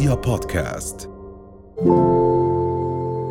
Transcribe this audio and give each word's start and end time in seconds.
رؤيا 0.00 0.14
بودكاست. 0.14 1.10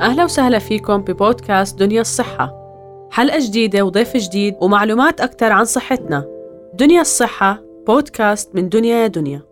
أهلا 0.02 0.24
وسهلا 0.24 0.60
فيكم 0.60 0.98
ببودكاست 1.02 1.80
دنيا 1.80 2.02
الصحة. 2.02 2.54
حلقة 3.12 3.40
جديدة 3.40 3.86
وضيف 3.86 4.18
جديد 4.18 4.56
ومعلومات 4.62 5.22
أكثر 5.22 5.52
عن 5.52 5.66
صحتنا. 5.66 6.26
دنيا 6.74 7.02
الصحة 7.02 7.64
بودكاست 7.88 8.56
من 8.56 8.70
دنيا 8.70 8.96
يا 8.96 9.08
دنيا. 9.08 9.49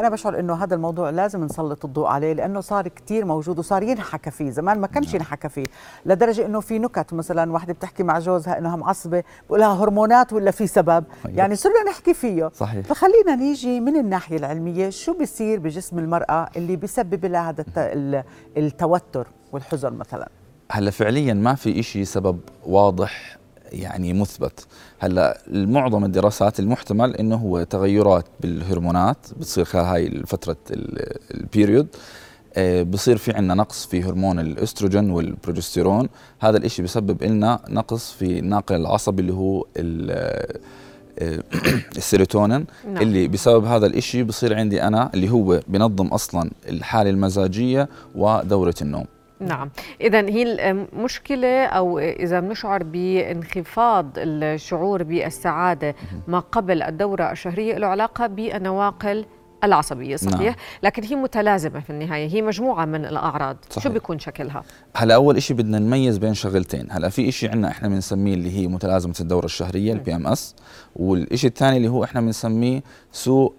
أنا 0.00 0.08
بشعر 0.08 0.38
إنه 0.38 0.54
هذا 0.54 0.74
الموضوع 0.74 1.10
لازم 1.10 1.44
نسلط 1.44 1.84
الضوء 1.84 2.06
عليه 2.06 2.32
لأنه 2.32 2.60
صار 2.60 2.88
كتير 2.88 3.24
موجود 3.24 3.58
وصار 3.58 3.82
ينحكى 3.82 4.30
فيه 4.30 4.50
زمان 4.50 4.78
ما 4.80 4.86
كانش 4.86 5.14
ينحكى 5.14 5.48
فيه 5.48 5.64
لدرجة 6.06 6.46
إنه 6.46 6.60
في 6.60 6.78
نكت 6.78 7.12
مثلا 7.14 7.52
واحدة 7.52 7.72
بتحكي 7.72 8.02
مع 8.02 8.18
جوزها 8.18 8.58
انها 8.58 8.76
معصبه 8.76 9.22
بقولها 9.48 9.68
هرمونات 9.84 10.32
ولا 10.32 10.50
في 10.50 10.66
سبب 10.66 11.04
أيوة. 11.26 11.38
يعني 11.38 11.56
صرنا 11.56 11.82
نحكي 11.88 12.14
فيه 12.14 12.50
صحيح. 12.54 12.86
فخلينا 12.86 13.34
نيجي 13.34 13.80
من 13.80 13.96
الناحية 13.96 14.36
العلمية 14.36 14.90
شو 14.90 15.18
بيصير 15.18 15.58
بجسم 15.58 15.98
المرأة 15.98 16.48
اللي 16.56 16.76
بيسبب 16.76 17.24
لها 17.24 17.48
هذا 17.50 17.60
الت- 17.60 17.78
ال- 17.78 18.24
التوتر 18.56 19.26
والحزن 19.52 19.92
مثلا 19.92 20.28
هلأ 20.70 20.90
فعليا 20.90 21.34
ما 21.34 21.54
في 21.54 21.80
إشي 21.80 22.04
سبب 22.04 22.40
واضح 22.66 23.39
يعني 23.72 24.12
مثبت. 24.12 24.66
هلا 24.98 25.40
معظم 25.48 26.04
الدراسات 26.04 26.60
المحتمل 26.60 27.16
إنه 27.16 27.36
هو 27.36 27.62
تغيرات 27.62 28.24
بالهرمونات 28.40 29.16
بتصير 29.36 29.64
خلال 29.64 29.84
هاي 29.84 30.22
فتره 30.26 30.56
ال- 30.70 31.16
ال 31.34 31.41
period 31.41 31.86
آه، 32.56 32.82
بصير 32.82 33.16
في 33.16 33.32
عندنا 33.32 33.54
نقص 33.54 33.86
في 33.86 34.02
هرمون 34.02 34.40
الأستروجين 34.40 35.10
والبروجستيرون. 35.10 36.08
هذا 36.40 36.56
الإشي 36.56 36.82
بسبب 36.82 37.22
لنا 37.24 37.60
نقص 37.68 38.12
في 38.12 38.38
الناقل 38.38 38.76
العصبي 38.76 39.22
اللي 39.22 39.32
هو 39.32 39.66
آه، 39.76 40.58
السيروتونين. 41.96 42.66
نعم. 42.86 42.96
اللي 43.02 43.28
بسبب 43.28 43.64
هذا 43.64 43.86
الإشي 43.86 44.22
بصير 44.22 44.54
عندي 44.56 44.82
أنا 44.82 45.10
اللي 45.14 45.30
هو 45.30 45.60
بنظم 45.68 46.06
أصلا 46.06 46.50
الحالة 46.68 47.10
المزاجية 47.10 47.88
ودورة 48.14 48.74
النوم. 48.82 49.04
نعم 49.40 49.70
إذا 50.00 50.20
هي 50.20 50.70
المشكلة 50.70 51.64
أو 51.64 51.98
إذا 51.98 52.40
بنشعر 52.40 52.82
بانخفاض 52.82 54.06
الشعور 54.16 55.02
بالسعادة 55.02 55.94
ما 56.28 56.38
قبل 56.38 56.82
الدورة 56.82 57.32
الشهرية 57.32 57.78
له 57.78 57.86
علاقة 57.86 58.26
بالنواقل 58.26 59.24
العصبية 59.64 60.16
صحيح؟ 60.16 60.40
نعم. 60.40 60.54
لكن 60.82 61.04
هي 61.04 61.16
متلازمة 61.16 61.80
في 61.80 61.90
النهاية 61.90 62.28
هي 62.28 62.42
مجموعة 62.42 62.84
من 62.84 63.04
الأعراض 63.04 63.56
صحيح. 63.70 63.84
شو 63.84 63.90
بيكون 63.90 64.18
شكلها؟ 64.18 64.62
هلا 64.96 65.14
أول 65.14 65.36
إشي 65.36 65.54
بدنا 65.54 65.78
نميز 65.78 66.18
بين 66.18 66.34
شغلتين 66.34 66.86
هلا 66.90 67.08
في 67.08 67.28
إشي 67.28 67.48
عندنا 67.48 67.68
إحنا 67.68 67.88
بنسميه 67.88 68.34
اللي 68.34 68.58
هي 68.58 68.66
متلازمة 68.66 69.14
الدورة 69.20 69.44
الشهرية 69.44 69.92
ال 69.92 70.14
PMS 70.14 70.54
والإشي 70.96 71.46
الثاني 71.46 71.76
اللي 71.76 71.88
هو 71.88 72.04
إحنا 72.04 72.20
بنسميه 72.20 72.82
سوء 73.12 73.52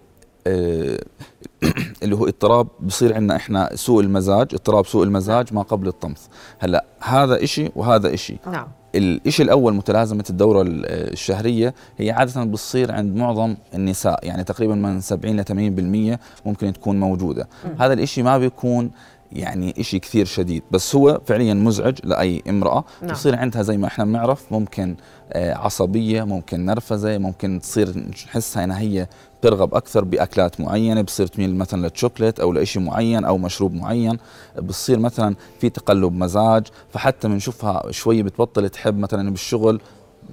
اللي 2.03 2.15
هو 2.15 2.25
اضطراب 2.27 2.67
بصير 2.79 3.13
عندنا 3.15 3.35
إحنا 3.35 3.69
سوء 3.75 4.01
المزاج 4.03 4.47
اضطراب 4.53 4.85
سوء 4.85 5.03
المزاج 5.03 5.53
ما 5.53 5.61
قبل 5.61 5.87
الطمث. 5.87 6.21
هلأ 6.59 6.85
هذا 6.99 7.43
إشي 7.43 7.69
وهذا 7.75 8.13
إشي. 8.13 8.37
نعم. 8.47 8.67
الإشي 8.95 9.43
الأول 9.43 9.73
متلازمة 9.73 10.23
الدورة 10.29 10.61
ال- 10.61 10.85
الشهرية 10.85 11.73
هي 11.97 12.11
عادة 12.11 12.43
بتصير 12.43 12.91
عند 12.91 13.15
معظم 13.15 13.55
النساء 13.73 14.19
يعني 14.27 14.43
تقريبا 14.43 14.75
من 14.75 15.01
70 15.01 15.39
ل 15.39 15.43
80% 15.43 16.19
ممكن 16.45 16.73
تكون 16.73 16.99
موجودة. 16.99 17.47
هذا 17.79 17.93
الإشي 17.93 18.23
ما 18.23 18.37
بيكون 18.37 18.91
يعني 19.31 19.73
إشي 19.79 19.99
كثير 19.99 20.25
شديد. 20.25 20.63
بس 20.71 20.95
هو 20.95 21.21
فعليا 21.25 21.53
مزعج 21.53 21.97
لأي 22.03 22.43
امرأة. 22.49 22.83
نعم. 23.01 23.11
بصير 23.11 23.35
عندها 23.35 23.61
زي 23.61 23.77
ما 23.77 23.87
إحنا 23.87 24.05
بنعرف 24.05 24.51
ممكن 24.51 24.95
آه، 25.33 25.53
عصبية 25.53 26.23
ممكن 26.23 26.65
نرفزة 26.65 27.17
ممكن 27.17 27.59
تصير 27.61 27.97
نحسها 28.27 28.63
إنها 28.63 28.79
هي 28.79 29.07
ترغب 29.41 29.75
أكثر 29.75 30.03
بأكلات 30.03 30.61
معينة 30.61 31.01
بتصير 31.01 31.27
تميل 31.27 31.55
مثلا 31.55 31.87
للشوكليت 31.87 32.39
أو 32.39 32.53
لشيء 32.53 32.81
معين 32.81 33.25
أو 33.25 33.37
مشروب 33.37 33.73
معين. 33.73 34.17
بتصير 34.57 34.99
مثلا 34.99 35.35
في 35.59 35.69
تقلب 35.69 36.13
مزاج. 36.13 36.67
فحتى 36.89 37.27
بنشوفها 37.27 37.91
شوي 37.91 38.23
بتبطل 38.23 38.69
تحب 38.69 38.97
مثلا 38.97 39.29
بالشغل 39.29 39.81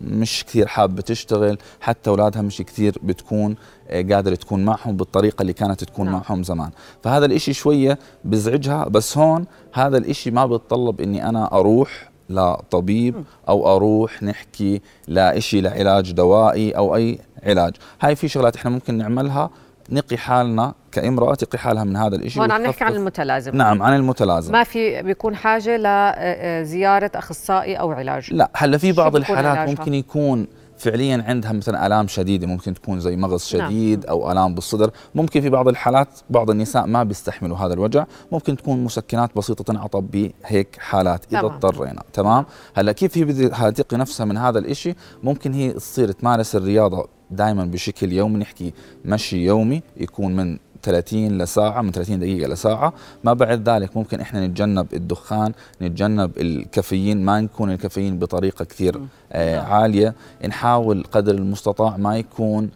مش 0.00 0.44
كثير 0.44 0.66
حابة 0.66 1.02
تشتغل 1.02 1.58
حتى 1.80 2.10
أولادها 2.10 2.42
مش 2.42 2.62
كثير 2.62 2.98
بتكون 3.02 3.56
آه، 3.88 4.02
قادرة 4.02 4.34
تكون 4.34 4.64
معهم 4.64 4.96
بالطريقة 4.96 5.42
اللي 5.42 5.52
كانت 5.52 5.84
تكون 5.84 6.06
نعم. 6.06 6.14
معهم 6.14 6.42
زمان. 6.42 6.70
فهذا 7.02 7.26
الإشي 7.26 7.52
شوية 7.52 7.98
بزعجها 8.24 8.84
بس 8.88 9.18
هون 9.18 9.46
هذا 9.72 9.98
الإشي 9.98 10.30
ما 10.30 10.46
بتطلب 10.46 11.00
إني 11.00 11.28
أنا 11.28 11.52
أروح 11.52 12.10
لطبيب 12.30 13.24
أو 13.48 13.76
أروح 13.76 14.22
نحكي 14.22 14.80
لإشي 15.08 15.60
لعلاج 15.60 16.12
دوائي 16.12 16.70
أو 16.70 16.96
أي 16.96 17.18
علاج. 17.42 17.72
هاي 18.00 18.16
في 18.16 18.28
شغلات 18.28 18.56
إحنا 18.56 18.70
ممكن 18.70 18.98
نعملها 18.98 19.50
نقي 19.90 20.16
حالنا 20.16 20.74
كامرأة 20.92 21.34
تقي 21.34 21.58
حالها 21.58 21.84
من 21.84 21.96
هذا 21.96 22.16
الإشي 22.16 22.40
هون 22.40 22.50
عم 22.50 22.62
نحكي 22.62 22.84
عن 22.84 22.94
المتلازم 22.94 23.56
نعم 23.56 23.82
عن 23.82 23.96
المتلازم 23.96 24.52
ما 24.52 24.64
في 24.64 25.02
بيكون 25.02 25.36
حاجة 25.36 25.76
لزيارة 25.76 27.10
أخصائي 27.14 27.76
أو 27.76 27.92
علاج. 27.92 28.34
لا 28.34 28.50
هلا 28.54 28.78
في 28.78 28.92
بعض 28.92 29.16
الحالات 29.16 29.58
علاجها؟ 29.58 29.70
ممكن 29.70 29.94
يكون 29.94 30.46
فعليا 30.78 31.24
عندها 31.28 31.52
مثلا 31.52 31.86
آلام 31.86 32.08
شديدة 32.08 32.46
ممكن 32.46 32.74
تكون 32.74 33.00
زي 33.00 33.16
مغص 33.16 33.54
نعم. 33.54 33.70
شديد 33.70 34.06
أو 34.06 34.32
آلام 34.32 34.54
بالصدر. 34.54 34.90
ممكن 35.14 35.40
في 35.40 35.50
بعض 35.50 35.68
الحالات 35.68 36.08
بعض 36.30 36.50
النساء 36.50 36.86
ما 36.86 37.02
بيستحملوا 37.02 37.56
هذا 37.56 37.74
الوجع. 37.74 38.04
ممكن 38.32 38.56
تكون 38.56 38.84
مسكنات 38.84 39.36
بسيطة 39.36 39.64
تنعطى 39.64 40.00
بهيك 40.00 40.76
حالات 40.78 41.24
إذا 41.32 41.40
تمام. 41.40 41.52
اضطرينا. 41.52 42.02
تمام؟ 42.12 42.44
هلا 42.74 42.92
كيف 42.92 43.18
هي 43.18 43.24
بدها 43.24 43.70
تقي 43.70 43.96
نفسها 43.96 44.26
من 44.26 44.36
هذا 44.36 44.58
الإشي؟ 44.58 44.94
ممكن 45.22 45.52
هي 45.52 45.72
تصير 45.72 46.12
تمارس 46.12 46.56
الرياضة 46.56 47.17
دائما 47.30 47.64
بشكل 47.64 48.12
يومي 48.12 48.38
نحكي 48.38 48.72
مشي 49.04 49.44
يومي 49.44 49.82
يكون 49.96 50.36
من 50.36 50.58
30 50.82 51.38
لساعة 51.38 51.82
من 51.82 51.92
30 51.92 52.18
دقيقة 52.18 52.48
لساعة. 52.48 52.92
ما 53.24 53.32
بعد 53.32 53.68
ذلك 53.68 53.96
ممكن 53.96 54.20
إحنا 54.20 54.46
نتجنب 54.46 54.94
الدخان 54.94 55.52
نتجنب 55.82 56.38
الكافيين 56.38 57.24
ما 57.24 57.40
نكون 57.40 57.70
الكافيين 57.72 58.18
بطريقة 58.18 58.64
كثير 58.64 59.00
آه 59.32 59.60
عالية. 59.60 60.14
نحاول 60.48 61.04
قدر 61.12 61.34
المستطاع 61.34 61.96
ما 61.96 62.18
يكون 62.18 62.70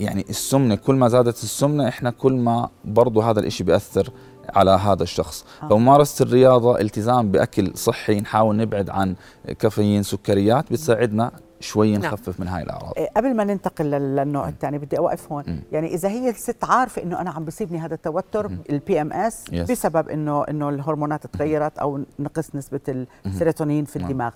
يعني 0.00 0.24
السمنة 0.30 0.74
كل 0.74 0.94
ما 0.94 1.08
زادت 1.08 1.42
السمنة 1.42 1.88
إحنا 1.88 2.10
كل 2.10 2.32
ما 2.32 2.68
برضو 2.84 3.20
هذا 3.20 3.40
الإشي 3.40 3.64
بيأثر 3.64 4.10
على 4.54 4.70
هذا 4.70 5.02
الشخص. 5.02 5.44
فممارسة 5.70 6.22
الرياضة 6.22 6.80
التزام 6.80 7.30
بأكل 7.30 7.72
صحي 7.74 8.20
نحاول 8.20 8.56
نبعد 8.56 8.90
عن 8.90 9.14
كافيين 9.58 10.02
سكريات 10.02 10.72
بتساعدنا 10.72 11.30
شوي 11.60 11.92
نعم. 11.96 12.12
نخفف 12.12 12.40
من 12.40 12.48
هاي 12.48 12.62
الأعراض. 12.62 12.92
إيه، 12.96 13.08
قبل 13.16 13.36
ما 13.36 13.44
ننتقل 13.44 13.84
لل- 13.84 14.16
للنوع 14.16 14.48
الثاني 14.48 14.78
بدي 14.78 14.98
أوقف 14.98 15.32
هون. 15.32 15.44
مم. 15.46 15.62
يعني 15.72 15.94
إذا 15.94 16.08
هي 16.08 16.30
الست 16.30 16.64
عارفة 16.64 17.02
إنه 17.02 17.20
أنا 17.20 17.30
عم 17.30 17.44
بصيبني 17.44 17.78
هذا 17.78 17.94
التوتر 17.94 18.50
ال 18.70 19.00
PMS. 19.00 19.50
بسبب 19.50 20.08
إنه 20.08 20.44
إنه 20.44 20.68
الهرمونات 20.68 21.26
تغيرت 21.26 21.78
أو 21.78 22.00
نقص 22.18 22.54
نسبة 22.54 23.06
السيروتونين 23.26 23.84
في 23.84 23.98
نعم. 23.98 24.10
الدماغ. 24.10 24.32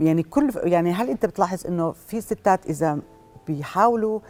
يعني 0.00 0.22
كل 0.22 0.50
يعني 0.64 0.92
هل 0.92 1.10
أنت 1.10 1.26
بتلاحظ 1.26 1.66
إنه 1.66 1.92
في 1.92 2.20
ستات 2.20 2.66
إذا 2.66 2.98
بيحاولوا 3.46 4.20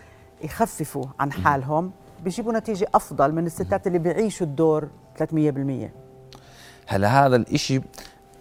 يخففوا 0.44 1.04
عن 1.20 1.32
حالهم 1.32 1.90
بيجيبوا 2.24 2.52
نتيجة 2.52 2.86
أفضل 2.94 3.32
من 3.32 3.46
الستات 3.46 3.86
اللي 3.86 3.98
بيعيشوا 3.98 4.46
الدور 4.46 4.88
300% 5.18 5.90
هلا 6.86 7.26
هذا 7.26 7.36
الإشي 7.36 7.80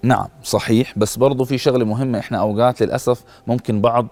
نعم 0.05 0.27
صحيح. 0.43 0.93
بس 0.97 1.17
برضو 1.17 1.45
في 1.45 1.57
شغلة 1.57 1.85
مهمة 1.85 2.19
إحنا 2.19 2.37
أوقات 2.37 2.81
للأسف 2.81 3.23
ممكن 3.47 3.81
بعض 3.81 4.07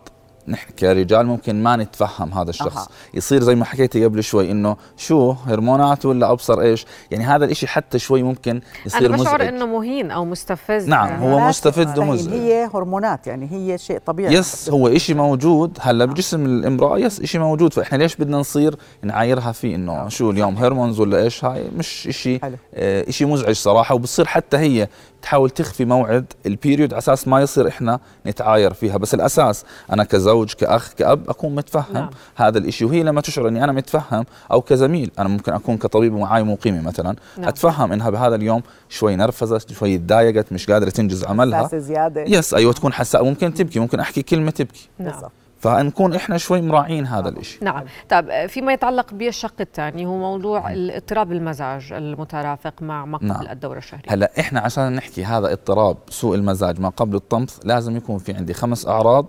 نحن 0.47 0.71
كرجال 0.71 1.25
ممكن 1.25 1.63
ما 1.63 1.75
نتفهم 1.75 2.33
هذا 2.33 2.49
الشخص. 2.49 2.77
أها. 2.77 2.87
يصير 3.13 3.41
زي 3.41 3.55
ما 3.55 3.65
حكيتي 3.65 4.05
قبل 4.05 4.23
شوي 4.23 4.51
إنه 4.51 4.77
شو 4.97 5.31
هرمونات 5.31 6.05
ولا 6.05 6.31
أبصر 6.31 6.61
إيش؟ 6.61 6.85
يعني 7.11 7.23
هذا 7.23 7.45
الإشي 7.45 7.67
حتى 7.67 7.99
شوي 7.99 8.23
ممكن 8.23 8.61
يصير 8.85 9.05
أنا 9.05 9.17
بشعر 9.17 9.35
مزعج. 9.35 9.41
إنه 9.41 9.65
مهين 9.65 10.11
أو 10.11 10.25
مستفز. 10.25 10.89
نعم، 10.89 11.23
هو 11.23 11.39
مستفز 11.39 11.99
ومزعج. 11.99 12.33
هي 12.33 12.69
هرمونات 12.73 13.27
يعني 13.27 13.51
هي 13.51 13.77
شيء 13.77 13.99
طبيعي. 14.05 14.33
يس 14.33 14.69
هو 14.69 14.87
إشي 14.87 15.13
موجود. 15.13 15.77
هلأ 15.81 16.05
بجسم 16.05 16.45
الإمرأة 16.45 16.97
yes 16.99 17.21
إشي 17.21 17.39
موجود. 17.39 17.73
فإحنا 17.73 17.97
ليش 17.97 18.15
بدنا 18.15 18.37
نصير 18.37 18.75
نعايرها 19.03 19.51
فيه 19.51 19.75
إنه 19.75 20.09
شو 20.09 20.31
اليوم 20.31 20.57
hormones 20.57 20.99
ولا 20.99 21.23
إيش؟ 21.23 21.45
هاي 21.45 21.63
مش 21.77 22.07
إشي 22.07 22.39
حلو. 22.39 22.55
آه 22.73 23.09
إشي 23.09 23.25
مزعج 23.25 23.55
صراحة. 23.55 23.95
وبصير 23.95 24.25
حتى 24.25 24.57
هي 24.57 24.87
تحاول 25.23 25.49
تخفي 25.49 25.85
موعد 25.85 26.25
ال 26.45 26.52
period 26.52 26.93
على 26.93 26.97
أساس 26.97 27.27
ما 27.27 27.41
يصير 27.41 27.67
إحنا 27.67 27.99
نتعاير 28.27 28.73
فيها 28.73 28.97
بس 28.97 29.13
الأساس 29.13 29.65
أنا 29.91 30.03
كزوج 30.03 30.53
كأخ 30.53 30.93
كأب 30.93 31.29
أكون 31.29 31.55
متفهم 31.55 31.93
نعم. 31.93 32.03
نعم. 32.03 32.11
هذا 32.35 32.57
الإشي 32.57 32.85
وهي 32.85 33.03
لما 33.03 33.21
تشعر 33.21 33.47
إني 33.47 33.63
أنا 33.63 33.71
متفهم 33.71 34.25
أو 34.51 34.61
كزميل 34.61 35.11
أنا 35.19 35.29
ممكن 35.29 35.53
أكون 35.53 35.77
كطبيب 35.77 36.13
معاي 36.13 36.43
مقيمة 36.43 36.81
مثلا 36.81 37.05
نعم. 37.05 37.15
نعم. 37.37 37.47
أتفهم 37.47 37.91
إنها 37.91 38.09
بهذا 38.09 38.35
اليوم 38.35 38.61
شوي 38.89 39.15
نرفزت 39.15 39.73
شوي 39.73 39.97
تضايقت 39.97 40.53
مش 40.53 40.71
قادرة 40.71 40.89
تنجز 40.89 41.23
عملها 41.23 41.59
حساسه 41.59 41.77
زيادة 41.77 42.21
يس 42.21 42.53
أيوه 42.53 42.73
تكون 42.73 42.93
حساء 42.93 43.23
ممكن 43.23 43.53
تبكي 43.53 43.79
ممكن 43.79 43.99
أحكي 43.99 44.21
كلمة 44.21 44.51
تبكي 44.51 44.89
نعم 44.99 45.11
بالضبط. 45.11 45.42
فنكون 45.63 46.15
إحنا 46.15 46.37
شوي 46.37 46.61
مراعين 46.61 47.05
هذا 47.05 47.29
الإشي. 47.29 47.59
نعم. 47.61 47.83
طيب 48.09 48.45
فيما 48.47 48.73
يتعلق 48.73 49.13
بالشق 49.13 49.53
الثاني 49.59 50.05
هو 50.05 50.17
موضوع 50.17 50.71
الاضطراب 50.71 51.31
المزاج 51.31 51.93
المترافق 51.93 52.81
مع 52.81 53.05
ما 53.05 53.17
قبل 53.17 53.27
نعم. 53.27 53.47
الدورة 53.49 53.77
الشهرية. 53.77 54.03
هلا 54.07 54.31
إحنا 54.39 54.59
عشان 54.59 54.95
نحكي 54.95 55.25
هذا 55.25 55.51
اضطراب 55.51 55.97
سوء 56.09 56.35
المزاج 56.35 56.81
ما 56.81 56.89
قبل 56.89 57.15
الطمث 57.15 57.59
لازم 57.63 57.97
يكون 57.97 58.17
في 58.17 58.33
عندي 58.33 58.53
خمس 58.53 58.87
أعراض 58.87 59.25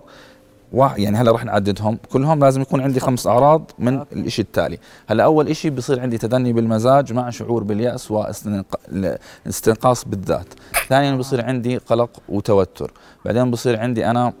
يعني 0.73 1.17
هلا 1.17 1.31
رح 1.31 1.45
نعددهم. 1.45 1.97
كلهم 2.11 2.39
لازم 2.39 2.61
يكون 2.61 2.81
عندي 2.81 2.99
خمس 2.99 3.27
أعراض 3.27 3.71
من 3.79 4.05
الشيء 4.11 4.45
التالي. 4.45 4.79
هلا 5.07 5.23
أول 5.23 5.55
شيء 5.55 5.71
بصير 5.71 5.99
عندي 5.99 6.17
تدني 6.17 6.53
بالمزاج 6.53 7.13
مع 7.13 7.29
شعور 7.29 7.63
باليأس 7.63 8.11
واستنقاص 8.11 10.05
بالذات. 10.05 10.47
ثانيا 10.89 11.15
بصير 11.15 11.45
عندي 11.45 11.77
قلق 11.77 12.09
وتوتر. 12.29 12.91
بعدين 13.25 13.51
بصير 13.51 13.79
عندي 13.79 14.05
أنا 14.09 14.33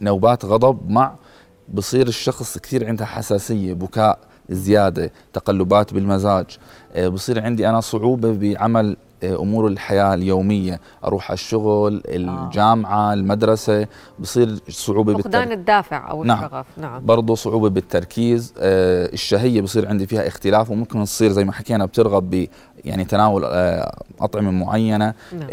نوبات 0.00 0.44
غضب 0.44 0.90
مع 0.90 1.14
بصير 1.68 2.08
الشخص 2.08 2.58
كثير 2.58 2.86
عنده 2.86 3.04
حساسية 3.04 3.72
بكاء 3.74 4.18
زيادة 4.50 5.12
تقلبات 5.32 5.94
بالمزاج. 5.94 6.58
آه، 6.92 7.08
بصير 7.08 7.44
عندي 7.44 7.68
أنا 7.68 7.80
صعوبة 7.80 8.32
بعمل 8.32 8.96
أمور 9.24 9.66
الحياة 9.66 10.14
اليومية 10.14 10.80
أروح 11.04 11.30
على 11.30 11.34
الشغل 11.34 12.02
الجامعة 12.06 13.12
المدرسة 13.12 13.86
بصير 14.18 14.58
صعوبة 14.68 15.18
فقدان 15.18 15.52
الدافع 15.52 16.10
أو 16.10 16.24
نعم. 16.24 16.44
الشغف 16.44 16.66
نعم 16.76 17.06
برضه 17.06 17.34
صعوبة 17.34 17.68
بالتركيز 17.68 18.54
آه 18.58 19.06
الشهية 19.12 19.60
بصير 19.60 19.88
عندي 19.88 20.06
فيها 20.06 20.28
اختلاف 20.28 20.70
وممكن 20.70 21.04
تصير 21.04 21.32
زي 21.32 21.44
ما 21.44 21.52
حكينا 21.52 21.86
بترغب 21.86 22.30
ب 22.30 22.46
يعني 22.84 23.04
تناول 23.04 23.44
آه 23.44 24.02
أطعمة 24.20 24.50
معينة 24.50 25.14
نعم. 25.32 25.48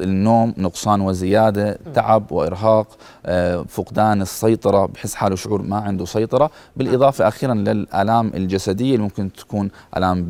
النوم 0.00 0.54
نقصان 0.58 1.00
وزيادة 1.00 1.78
م. 1.86 1.92
تعب 1.92 2.32
وإرهاق 2.32 2.86
آه 3.26 3.64
فقدان 3.68 4.22
السيطرة 4.22 4.86
بحس 4.86 5.14
حاله 5.14 5.36
شعور 5.36 5.62
ما 5.62 5.76
عنده 5.76 6.04
سيطرة 6.04 6.50
بالإضافة 6.76 7.28
أخيرا 7.28 7.54
للآلام 7.54 8.32
الجسدية 8.34 8.94
اللي 8.94 9.02
ممكن 9.02 9.32
تكون 9.32 9.70
آلام 9.96 10.24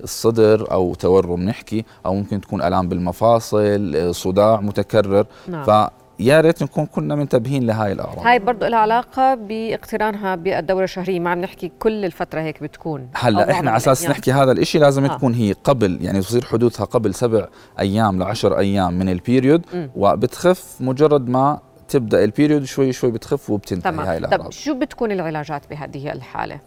بالصدر 0.00 0.72
أو 0.72 0.94
تورم 0.94 1.40
نحكي 1.42 1.84
أو 2.06 2.14
ممكن 2.28 2.40
تكون 2.40 2.62
ألام 2.62 2.88
بالمفاصل 2.88 4.14
صداع 4.14 4.60
متكرر 4.60 5.26
نعم. 5.48 5.64
ف 5.64 5.90
يا 6.20 6.40
ريت 6.40 6.62
نكون 6.62 6.86
كنا 6.86 7.14
منتبهين 7.14 7.66
لهاي 7.66 7.92
الأعراض 7.92 8.26
هاي 8.26 8.38
برضه 8.38 8.68
لها 8.68 8.78
علاقة 8.78 9.34
باقترانها 9.34 10.34
بالدورة 10.34 10.84
الشهرية 10.84 11.20
ما 11.20 11.30
عم 11.30 11.40
نحكي 11.40 11.72
كل 11.78 12.04
الفترة 12.04 12.40
هيك 12.40 12.62
بتكون 12.62 13.08
هلأ 13.14 13.50
إحنا 13.50 13.70
على 13.70 13.76
أساس 13.76 14.10
نحكي 14.10 14.32
هذا 14.32 14.52
الإشي 14.52 14.78
لازم 14.78 15.04
آه. 15.04 15.16
تكون 15.16 15.34
هي 15.34 15.52
قبل 15.64 15.98
يعني 16.00 16.20
تصير 16.20 16.44
حدوثها 16.44 16.84
قبل 16.84 17.14
سبع 17.14 17.46
أيام 17.80 18.18
لعشر 18.18 18.58
أيام 18.58 18.98
من 18.98 19.08
ال 19.08 19.16
period 19.16 19.66
م. 19.74 19.88
وبتخف 19.96 20.76
مجرد 20.80 21.28
ما 21.28 21.60
تبدأ 21.88 22.24
ال 22.24 22.30
period 22.30 22.64
شوي 22.64 22.92
شوي 22.92 23.10
بتخف 23.10 23.50
وبتنتهي 23.50 23.92
تمام. 23.92 24.06
هاي 24.06 24.18
الأعراض 24.18 24.44
طب 24.44 24.52
شو 24.52 24.74
بتكون 24.74 25.12
العلاجات 25.12 25.62
بهذه 25.70 26.12
الحالة 26.12 26.60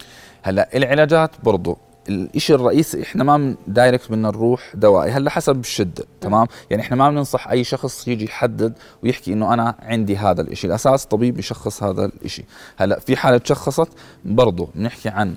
هلأ 0.44 0.70
العلاجات 0.76 1.32
برضه 1.44 1.78
الشيء 2.36 2.56
الرئيسي 2.56 3.02
إحنا 3.02 3.24
ما 3.24 3.56
direct 3.68 4.12
بدنا 4.12 4.28
نروح 4.28 4.76
دوائي. 4.76 5.12
هلأ 5.12 5.30
حسب 5.30 5.60
الشدة 5.60 6.06
تمام؟ 6.22 6.48
يعني 6.70 6.84
إحنا 6.84 6.98
ما 6.98 7.10
بننصح 7.10 7.48
أي 7.48 7.64
شخص 7.64 8.08
يجي 8.08 8.26
يحدد 8.26 8.74
ويحكي 9.04 9.34
إنه 9.34 9.54
أنا 9.54 9.76
عندي 9.80 10.18
هذا 10.18 10.42
الشيء 10.42 10.70
الأساس 10.70 11.06
طبيب 11.06 11.40
يشخص 11.40 11.84
هذا 11.84 12.12
الشيء 12.26 12.46
هلأ 12.78 13.00
في 13.00 13.16
حالة 13.16 13.38
تشخصت 13.38 13.88
برضه 14.26 14.68
بنحكي 14.76 15.10
عن 15.10 15.36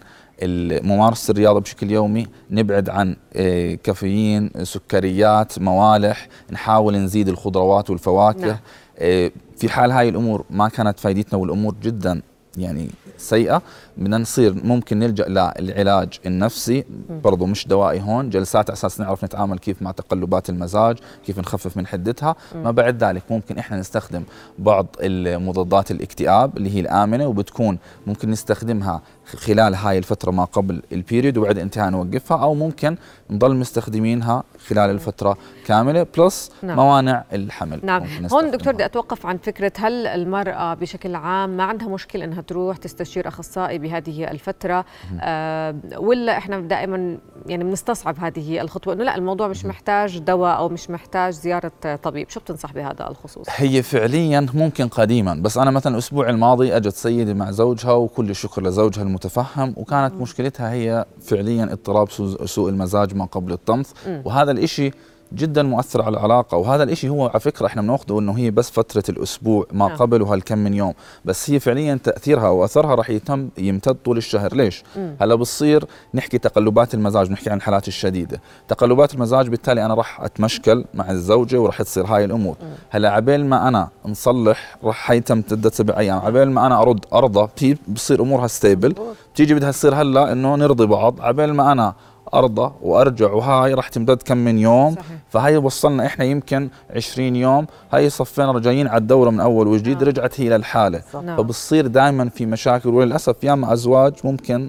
ممارسة 0.82 1.32
الرياضة 1.32 1.60
بشكل 1.60 1.90
يومي 1.90 2.26
نبعد 2.50 2.88
عن 2.88 3.16
آه، 3.36 3.74
كافيين 3.74 4.50
سكريات 4.62 5.58
موالح 5.58 6.28
نحاول 6.52 6.96
نزيد 6.96 7.28
الخضروات 7.28 7.90
والفواكه. 7.90 8.46
نعم. 8.46 8.56
آه، 8.98 9.30
في 9.56 9.68
حال 9.68 9.90
هاي 9.90 10.08
الأمور 10.08 10.44
ما 10.50 10.68
كانت 10.68 11.00
فايدتنا 11.00 11.38
والأمور 11.38 11.74
جدا 11.82 12.22
يعني 12.56 12.90
سيئة 13.18 13.62
بدنا 13.96 14.18
نصير 14.18 14.54
ممكن 14.64 14.98
نلجأ 14.98 15.28
للعلاج 15.28 16.20
النفسي. 16.26 16.84
برضه 17.24 17.46
مش 17.46 17.68
دوائي 17.68 18.00
هون 18.00 18.30
جلسات 18.30 18.70
على 18.70 18.76
أساس 18.76 19.00
نعرف 19.00 19.24
نتعامل 19.24 19.58
كيف 19.58 19.82
مع 19.82 19.90
تقلبات 19.90 20.50
المزاج 20.50 20.98
كيف 21.26 21.38
نخفف 21.38 21.76
من 21.76 21.86
حدتها. 21.86 22.36
ما 22.54 22.70
بعد 22.70 23.04
ذلك 23.04 23.22
ممكن 23.30 23.58
إحنا 23.58 23.76
نستخدم 23.76 24.22
بعض 24.58 24.86
المضادات 25.00 25.90
الاكتئاب 25.90 26.56
اللي 26.56 26.74
هي 26.74 26.80
الآمنة 26.80 27.26
وبتكون 27.26 27.78
ممكن 28.06 28.30
نستخدمها 28.30 29.02
خلال 29.36 29.74
هاي 29.74 29.98
الفترة 29.98 30.30
ما 30.30 30.44
قبل 30.44 30.82
ال 30.92 30.99
period 30.99 31.38
وبعد 31.38 31.58
انتهاء 31.58 31.90
نوقفها 31.90 32.42
أو 32.42 32.54
ممكن 32.54 32.96
نضل 33.30 33.56
مستخدمينها 33.56 34.42
خلال 34.66 34.90
الفترة 34.90 35.36
كاملة 35.66 36.06
plus 36.18 36.50
نعم. 36.62 36.76
موانع 36.76 37.24
الحمل. 37.32 37.80
نعم. 37.82 38.06
هون 38.32 38.50
دكتور 38.50 38.72
بدي 38.72 38.84
أتوقف 38.84 39.26
عن 39.26 39.38
فكرة 39.38 39.72
هل 39.78 40.06
المرأة 40.06 40.74
بشكل 40.74 41.14
عام 41.14 41.56
ما 41.56 41.64
عندها 41.64 41.88
مشكلة 41.88 42.24
إنها 42.24 42.42
تروح 42.42 42.76
تستشير 42.76 43.28
أخصائي 43.28 43.78
بهذه 43.84 44.30
الفترة. 44.30 44.84
آه 45.20 45.74
ولا 45.96 46.38
إحنا 46.38 46.60
دائما 46.60 47.18
يعني 47.46 47.64
بنستصعب 47.64 48.18
هذه 48.18 48.60
الخطوة 48.60 48.94
إنه 48.94 49.04
لا 49.04 49.16
الموضوع 49.16 49.48
مش 49.48 49.64
محتاج 49.64 50.18
دواء 50.18 50.56
أو 50.56 50.68
مش 50.68 50.90
محتاج 50.90 51.32
زيارة 51.32 51.72
طبيب. 52.02 52.30
شو 52.30 52.40
بتنصح 52.40 52.72
بهذا 52.72 53.08
الخصوص؟ 53.08 53.46
هي 53.50 53.82
فعليا 53.82 54.46
ممكن 54.54 54.88
قديما 54.88 55.34
بس 55.34 55.58
أنا 55.58 55.70
مثلا 55.70 55.94
الأسبوع 55.94 56.30
الماضي 56.30 56.76
اجت 56.76 56.94
سيده 56.94 57.34
مع 57.34 57.50
زوجها 57.50 57.92
وكل 57.92 58.30
الشكر 58.30 58.62
لزوجها 58.62 59.02
المتفهم 59.02 59.74
وكانت 59.76 60.14
مشكلتها 60.14 60.72
هي 60.72 61.04
فعليا 61.22 61.64
اضطراب 61.64 62.10
سوء 62.44 62.70
المزاج 62.70 63.14
ما 63.14 63.24
قبل 63.24 63.52
الطمث. 63.52 63.92
وهذا 64.24 64.50
الإشي 64.50 64.90
جدا 65.32 65.62
مؤثر 65.62 66.02
على 66.02 66.16
العلاقة. 66.16 66.56
وهذا 66.56 66.82
الإشي 66.82 67.08
هو 67.08 67.26
على 67.26 67.40
فكرة 67.40 67.66
إحنا 67.66 67.82
بنأخذه 67.82 68.18
إنه 68.18 68.32
هي 68.32 68.50
بس 68.50 68.70
فترة 68.70 69.02
الأسبوع 69.08 69.66
ما 69.72 69.88
نعم. 69.88 69.96
قبل 69.96 70.22
وهالكم 70.22 70.58
من 70.58 70.74
يوم. 70.74 70.94
بس 71.24 71.50
هي 71.50 71.60
فعليا 71.60 71.98
تأثيرها 72.04 72.48
وأثرها 72.48 72.94
راح 72.94 73.10
يتم 73.10 73.48
يمتد 73.58 73.96
طول 74.04 74.16
الشهر. 74.16 74.54
ليش؟ 74.54 74.84
مم. 74.96 75.16
هلا 75.20 75.34
بتصير 75.34 75.84
نحكي 76.14 76.38
تقلبات 76.38 76.94
المزاج 76.94 77.30
نحكي 77.30 77.50
عن 77.50 77.56
الحالات 77.56 77.88
الشديدة. 77.88 78.40
تقلبات 78.68 79.14
المزاج 79.14 79.48
بالتالي 79.48 79.84
أنا 79.84 79.94
راح 79.94 80.20
أتمشكل 80.20 80.84
مع 80.94 81.10
الزوجة 81.10 81.60
وراح 81.60 81.82
تصير 81.82 82.06
هاي 82.06 82.24
الأمور. 82.24 82.56
مم. 82.62 82.68
هلا 82.90 83.10
عبال 83.10 83.46
ما 83.46 83.68
أنا 83.68 83.88
نصلح 84.06 84.76
راح 84.84 84.96
حيتم 84.96 85.42
مده 85.52 85.70
سبع 85.70 85.98
أيام. 85.98 86.18
عبال 86.18 86.50
ما 86.50 86.66
أنا 86.66 86.82
أرد 86.82 87.04
أرضى 87.12 87.76
بصير 87.88 88.22
أمورها 88.22 88.46
ستيبل 88.46 88.94
بتيجي 89.34 89.54
بدها 89.54 89.70
تصير 89.70 89.94
هلا 89.94 90.32
إنه 90.32 90.56
نرضي 90.56 90.86
بعض. 90.86 91.20
عبال 91.20 91.54
ما 91.54 91.72
أنا 91.72 91.94
ارضى 92.34 92.72
وأرجع 92.82 93.32
وهاي 93.32 93.74
راح 93.74 93.88
تمتد 93.88 94.22
كم 94.22 94.36
من 94.36 94.58
يوم. 94.58 94.94
صحيح. 94.94 95.06
فهي 95.28 95.56
وصلنا 95.56 96.06
إحنا 96.06 96.24
يمكن 96.24 96.68
20 96.96 97.36
يوم. 97.36 97.66
هاي 97.92 98.10
صفينا 98.10 98.52
رجعين 98.52 98.88
على 98.88 99.00
الدورة 99.00 99.30
من 99.30 99.40
أول 99.40 99.68
وجديد 99.68 99.98
نعم. 99.98 100.08
رجعت 100.08 100.40
هي 100.40 100.48
للحالة. 100.48 101.02
نعم. 101.14 101.36
فبصير 101.36 101.86
دائما 101.86 102.28
في 102.28 102.46
مشاكل 102.46 102.88
وللأسف 102.88 103.44
ياما 103.44 103.72
أزواج 103.72 104.14
ممكن 104.24 104.68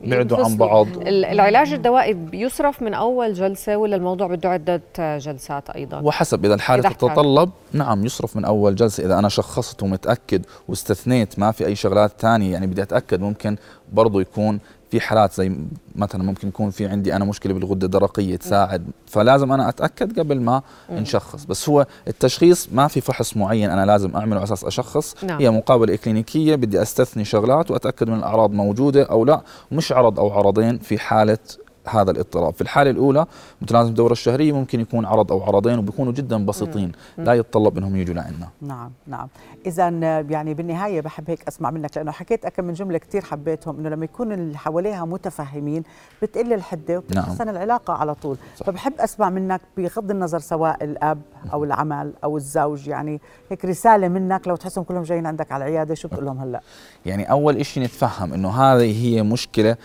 بعدوا 0.00 0.44
عن 0.44 0.56
بعض. 0.56 0.86
العلاج 1.06 1.72
الدوائي 1.72 2.12
بيصرف 2.12 2.82
من 2.82 2.94
أول 2.94 3.34
جلسة 3.34 3.76
ولا 3.76 3.96
الموضوع 3.96 4.26
بده 4.26 4.48
عدة 4.48 4.82
جلسات 4.98 5.70
أيضا؟ 5.70 6.00
وحسب 6.00 6.44
إذا 6.44 6.54
الحالة 6.54 6.88
تتطلب 6.88 7.50
نعم 7.72 8.04
يصرف 8.04 8.36
من 8.36 8.44
أول 8.44 8.74
جلسة. 8.74 9.04
إذا 9.04 9.18
أنا 9.18 9.28
شخصت 9.28 9.82
ومتأكد 9.82 10.42
واستثنيت 10.68 11.38
ما 11.38 11.50
في 11.50 11.66
أي 11.66 11.74
شغلات 11.74 12.12
ثانية 12.18 12.52
يعني 12.52 12.66
بدي 12.66 12.82
أتأكد 12.82 13.20
ممكن 13.20 13.56
برضه 13.92 14.20
يكون 14.20 14.60
في 14.94 15.00
حالات 15.00 15.32
زي 15.32 15.52
مثلا 15.96 16.22
ممكن 16.22 16.48
يكون 16.48 16.70
في 16.70 16.86
عندي 16.86 17.16
أنا 17.16 17.24
مشكلة 17.24 17.54
بالغدة 17.54 17.86
الدرقية 17.86 18.36
تساعد. 18.36 18.86
فلازم 19.06 19.52
أنا 19.52 19.68
أتأكد 19.68 20.18
قبل 20.18 20.40
ما 20.40 20.62
نشخص. 20.90 21.44
بس 21.44 21.68
هو 21.68 21.86
التشخيص 22.08 22.68
ما 22.72 22.88
في 22.88 23.00
فحص 23.00 23.36
معين 23.36 23.70
أنا 23.70 23.86
لازم 23.86 24.16
أعمله 24.16 24.36
على 24.36 24.44
أساس 24.44 24.64
أشخص. 24.64 25.24
نعم. 25.24 25.40
هي 25.40 25.50
مقابلة 25.50 25.94
إكلينيكية 25.94 26.54
بدي 26.54 26.82
أستثني 26.82 27.24
شغلات 27.24 27.70
وأتأكد 27.70 28.08
من 28.08 28.18
الأعراض 28.18 28.52
موجودة 28.52 29.02
أو 29.02 29.24
لا. 29.24 29.40
مش 29.72 29.92
عرض 29.92 30.20
أو 30.20 30.30
عرضين 30.30 30.78
في 30.78 30.98
حالة 30.98 31.38
هذا 31.88 32.10
الاضطراب. 32.10 32.54
في 32.54 32.60
الحالة 32.60 32.90
الأولى 32.90 33.26
متلازمة 33.62 33.90
الدورة 33.90 34.12
الشهرية 34.12 34.52
ممكن 34.52 34.80
يكون 34.80 35.04
عرض 35.04 35.32
أو 35.32 35.42
عرضين 35.42 35.78
وبيكونوا 35.78 36.12
جدا 36.12 36.46
بسيطين. 36.46 36.92
لا 37.18 37.34
يتطلب 37.34 37.78
أنهم 37.78 37.96
يجوا 37.96 38.14
لعنا 38.14 38.48
نعم 38.60 38.90
نعم. 39.06 39.28
إذا 39.66 39.88
يعني 40.30 40.54
بالنهاية 40.54 41.00
بحب 41.00 41.30
هيك 41.30 41.48
أسمع 41.48 41.70
منك 41.70 41.96
لأنه 41.96 42.10
حكيت 42.12 42.44
أكم 42.44 42.64
من 42.64 42.74
جملة 42.74 42.98
كثير 42.98 43.22
حبيتهم 43.22 43.78
أنه 43.78 43.88
لما 43.88 44.04
يكون 44.04 44.32
اللي 44.32 44.58
حواليها 44.58 45.04
متفهمين 45.04 45.82
بتقل 46.22 46.52
الحدة 46.52 46.98
وبتحسن 46.98 47.44
نعم. 47.44 47.56
العلاقة 47.56 47.94
على 47.94 48.14
طول. 48.14 48.36
صح. 48.56 48.66
فبحب 48.66 48.92
أسمع 49.00 49.30
منك 49.30 49.60
بغض 49.76 50.10
النظر 50.10 50.38
سواء 50.38 50.84
الأب 50.84 51.20
أو 51.52 51.64
العمل 51.64 52.12
أو 52.24 52.36
الزوج 52.36 52.88
يعني 52.88 53.20
هيك 53.50 53.64
رسالة 53.64 54.08
منك 54.08 54.48
لو 54.48 54.56
تحسهم 54.56 54.84
كلهم 54.84 55.02
جايين 55.02 55.26
عندك 55.26 55.52
على 55.52 55.64
العيادة 55.64 55.94
شو 55.94 56.08
بتقول 56.08 56.24
لهم 56.24 56.38
هلأ؟ 56.38 56.60
يعني 57.06 57.30
أول 57.30 57.66
شيء 57.66 57.82
نتفهم 57.82 58.32
أنه 58.32 58.50
هذه 58.50 59.04
هي 59.04 59.22
مشكلة 59.22 59.76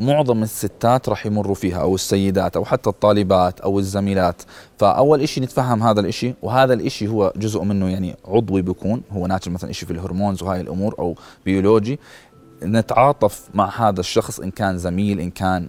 معظم 0.00 0.42
الستات 0.42 1.08
راح 1.08 1.26
يمروا 1.26 1.54
فيها 1.54 1.80
أو 1.80 1.94
السيدات 1.94 2.56
أو 2.56 2.64
حتى 2.64 2.90
الطالبات 2.90 3.60
أو 3.60 3.78
الزميلات. 3.78 4.42
فأول 4.78 5.20
إشي 5.20 5.40
نتفهم 5.40 5.82
هذا 5.82 6.00
الإشي 6.00 6.34
وهذا 6.42 6.74
الإشي 6.74 7.08
هو 7.08 7.32
جزء 7.36 7.62
منه 7.62 7.88
يعني 7.88 8.16
عضوي 8.28 8.62
بيكون 8.62 9.02
هو 9.12 9.26
ناتج 9.26 9.48
مثلا 9.52 9.70
إشي 9.70 9.86
في 9.86 9.92
الهرمونز 9.92 10.42
وهاي 10.42 10.60
الأمور 10.60 10.94
أو 10.98 11.14
بيولوجي. 11.44 11.98
نتعاطف 12.62 13.48
مع 13.54 13.88
هذا 13.88 14.00
الشخص 14.00 14.40
إن 14.40 14.50
كان 14.50 14.78
زميل 14.78 15.20
إن 15.20 15.30
كان 15.30 15.68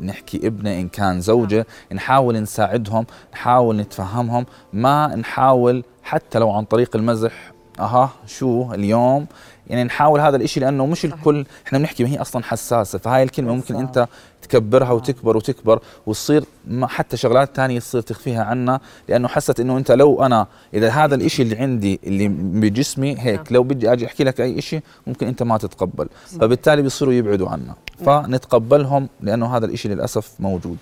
نحكي 0.00 0.46
ابنة 0.46 0.80
إن 0.80 0.88
كان 0.88 1.20
زوجة. 1.20 1.66
نحاول 1.92 2.42
نساعدهم 2.42 3.06
نحاول 3.32 3.76
نتفهمهم. 3.76 4.46
ما 4.72 5.16
نحاول 5.16 5.84
حتى 6.02 6.38
لو 6.38 6.50
عن 6.50 6.64
طريق 6.64 6.96
المزح 6.96 7.52
أها 7.80 8.10
شو 8.26 8.74
اليوم 8.74 9.26
يعني 9.66 9.84
نحاول 9.84 10.20
هذا 10.20 10.36
الإشي 10.36 10.60
لأنه 10.60 10.86
مش 10.86 10.98
صحيح. 10.98 11.14
الكل 11.14 11.46
إحنا 11.66 11.78
بنحكي 11.78 12.04
ما 12.04 12.10
هي 12.10 12.20
أصلا 12.20 12.44
حساسة 12.44 12.98
فهاي 12.98 13.22
الكلمة 13.22 13.54
ممكن 13.54 13.76
أنت 13.76 14.08
تكبرها 14.42 14.90
آه. 14.90 14.94
وتكبر 14.94 15.36
وتكبر 15.36 15.80
وتصير 16.06 16.44
حتى 16.82 17.16
شغلات 17.16 17.56
تانية 17.56 17.78
تصير 17.78 18.00
تخفيها 18.00 18.44
عنا 18.44 18.80
لأنه 19.08 19.28
حست 19.28 19.60
إنه 19.60 19.78
أنت 19.78 19.92
لو 19.92 20.22
أنا 20.22 20.46
إذا 20.74 20.90
هذا 20.90 21.14
الإشي 21.14 21.42
اللي 21.42 21.56
عندي 21.56 22.00
اللي 22.04 22.28
بجسمي 22.28 23.16
هيك 23.18 23.38
نعم. 23.38 23.46
لو 23.50 23.62
بدي 23.62 23.92
أجي 23.92 24.06
أحكي 24.06 24.24
لك 24.24 24.40
أي 24.40 24.58
إشي 24.58 24.80
ممكن 25.06 25.26
أنت 25.26 25.42
ما 25.42 25.58
تتقبل. 25.58 26.08
فبالتالي 26.40 26.82
بيصيروا 26.82 27.14
يبعدوا 27.14 27.48
عنا. 27.48 27.74
فنتقبلهم 28.06 29.08
لأنه 29.20 29.56
هذا 29.56 29.66
الإشي 29.66 29.88
للأسف 29.88 30.32
موجود. 30.38 30.78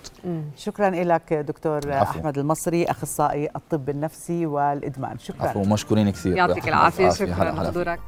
شكرا 0.57 0.89
لك 0.89 1.33
دكتور 1.33 1.91
عفو. 1.91 2.19
أحمد 2.19 2.37
المصري 2.37 2.85
أخصائي 2.85 3.49
الطب 3.55 3.89
النفسي 3.89 4.45
والإدمان. 4.45 5.17
شكرا. 5.19 5.47
عفو 5.47 5.63
مشكورين 5.63 6.09
كثير. 6.09 6.37
يعطيك 6.37 6.67
العافية. 6.67 7.09
شكرا 7.09 7.51
لحضورك. 7.51 7.99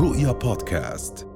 رؤيا 0.00 0.32
بودكاست. 0.32 1.33